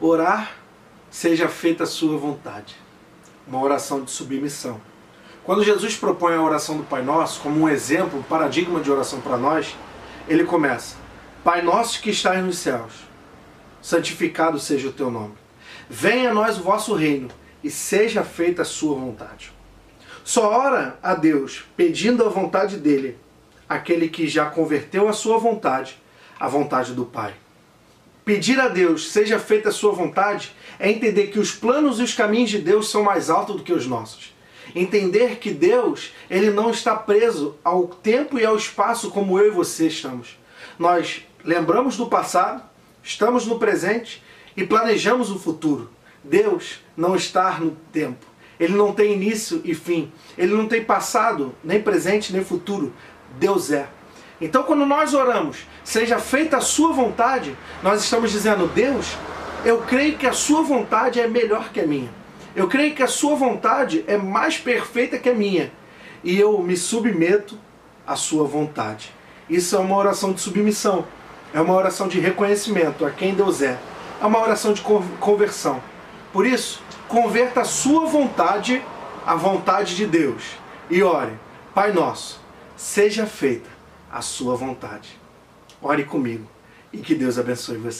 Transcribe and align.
Orar, 0.00 0.52
seja 1.08 1.48
feita 1.48 1.84
a 1.84 1.86
sua 1.86 2.18
vontade. 2.18 2.74
Uma 3.46 3.62
oração 3.62 4.02
de 4.02 4.10
submissão. 4.10 4.80
Quando 5.44 5.62
Jesus 5.62 5.96
propõe 5.96 6.34
a 6.34 6.42
oração 6.42 6.76
do 6.76 6.82
Pai 6.82 7.02
Nosso 7.02 7.40
como 7.40 7.60
um 7.60 7.68
exemplo, 7.68 8.18
um 8.18 8.22
paradigma 8.22 8.80
de 8.80 8.90
oração 8.90 9.20
para 9.20 9.36
nós, 9.36 9.76
ele 10.26 10.44
começa: 10.44 10.96
Pai 11.44 11.62
nosso 11.62 12.00
que 12.02 12.10
estás 12.10 12.42
nos 12.42 12.58
céus, 12.58 12.92
santificado 13.80 14.58
seja 14.58 14.88
o 14.88 14.92
teu 14.92 15.10
nome. 15.10 15.34
Venha 15.88 16.30
a 16.30 16.34
nós 16.34 16.58
o 16.58 16.62
vosso 16.62 16.94
reino 16.94 17.28
e 17.62 17.70
seja 17.70 18.24
feita 18.24 18.62
a 18.62 18.64
sua 18.64 18.96
vontade. 18.96 19.52
Só 20.24 20.50
ora 20.50 20.98
a 21.02 21.14
Deus 21.14 21.66
pedindo 21.76 22.24
a 22.24 22.30
vontade 22.30 22.78
dele, 22.78 23.16
aquele 23.68 24.08
que 24.08 24.26
já 24.26 24.46
converteu 24.46 25.08
a 25.08 25.12
sua 25.12 25.38
vontade 25.38 26.02
à 26.40 26.48
vontade 26.48 26.94
do 26.94 27.04
Pai. 27.04 27.43
Pedir 28.24 28.58
a 28.58 28.68
Deus 28.68 29.12
seja 29.12 29.38
feita 29.38 29.68
a 29.68 29.72
sua 29.72 29.92
vontade 29.92 30.52
é 30.78 30.90
entender 30.90 31.26
que 31.26 31.38
os 31.38 31.52
planos 31.52 32.00
e 32.00 32.02
os 32.02 32.14
caminhos 32.14 32.50
de 32.50 32.58
Deus 32.58 32.90
são 32.90 33.02
mais 33.02 33.28
altos 33.28 33.56
do 33.56 33.62
que 33.62 33.72
os 33.72 33.86
nossos. 33.86 34.34
Entender 34.74 35.36
que 35.36 35.50
Deus, 35.50 36.12
ele 36.30 36.50
não 36.50 36.70
está 36.70 36.96
preso 36.96 37.56
ao 37.62 37.86
tempo 37.86 38.38
e 38.38 38.46
ao 38.46 38.56
espaço 38.56 39.10
como 39.10 39.38
eu 39.38 39.48
e 39.48 39.50
você 39.50 39.88
estamos. 39.88 40.38
Nós 40.78 41.22
lembramos 41.44 41.98
do 41.98 42.06
passado, 42.06 42.62
estamos 43.02 43.46
no 43.46 43.58
presente 43.58 44.22
e 44.56 44.64
planejamos 44.64 45.30
o 45.30 45.38
futuro. 45.38 45.90
Deus 46.22 46.80
não 46.96 47.14
está 47.14 47.58
no 47.60 47.72
tempo. 47.92 48.24
Ele 48.58 48.74
não 48.74 48.94
tem 48.94 49.12
início 49.12 49.60
e 49.64 49.74
fim. 49.74 50.10
Ele 50.38 50.54
não 50.54 50.66
tem 50.66 50.82
passado, 50.82 51.54
nem 51.62 51.82
presente, 51.82 52.32
nem 52.32 52.42
futuro. 52.42 52.92
Deus 53.38 53.70
é. 53.70 53.86
Então, 54.40 54.64
quando 54.64 54.84
nós 54.84 55.14
oramos, 55.14 55.58
seja 55.84 56.18
feita 56.18 56.56
a 56.56 56.60
sua 56.60 56.92
vontade, 56.92 57.56
nós 57.82 58.02
estamos 58.02 58.32
dizendo, 58.32 58.66
Deus, 58.66 59.16
eu 59.64 59.78
creio 59.82 60.18
que 60.18 60.26
a 60.26 60.32
sua 60.32 60.62
vontade 60.62 61.20
é 61.20 61.28
melhor 61.28 61.70
que 61.70 61.80
a 61.80 61.86
minha. 61.86 62.10
Eu 62.54 62.68
creio 62.68 62.94
que 62.94 63.02
a 63.02 63.06
sua 63.06 63.36
vontade 63.36 64.04
é 64.06 64.16
mais 64.16 64.58
perfeita 64.58 65.18
que 65.18 65.28
a 65.28 65.34
minha. 65.34 65.72
E 66.22 66.38
eu 66.38 66.58
me 66.58 66.76
submeto 66.76 67.58
à 68.06 68.16
sua 68.16 68.44
vontade. 68.44 69.12
Isso 69.48 69.76
é 69.76 69.78
uma 69.78 69.96
oração 69.96 70.32
de 70.32 70.40
submissão. 70.40 71.06
É 71.52 71.60
uma 71.60 71.74
oração 71.74 72.08
de 72.08 72.18
reconhecimento 72.18 73.06
a 73.06 73.10
quem 73.10 73.34
Deus 73.34 73.62
é. 73.62 73.78
É 74.20 74.26
uma 74.26 74.40
oração 74.40 74.72
de 74.72 74.82
conversão. 75.20 75.80
Por 76.32 76.44
isso, 76.44 76.82
converta 77.06 77.60
a 77.60 77.64
sua 77.64 78.06
vontade 78.06 78.82
à 79.24 79.34
vontade 79.36 79.94
de 79.94 80.06
Deus. 80.06 80.42
E 80.90 81.02
ore, 81.02 81.32
Pai 81.72 81.92
nosso, 81.92 82.40
seja 82.76 83.26
feita 83.26 83.74
a 84.14 84.22
sua 84.22 84.54
vontade. 84.54 85.18
Ore 85.82 86.04
comigo 86.04 86.46
e 86.92 86.98
que 86.98 87.16
Deus 87.16 87.36
abençoe 87.36 87.76
você. 87.78 87.92